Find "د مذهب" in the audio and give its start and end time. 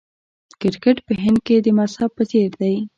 1.61-2.09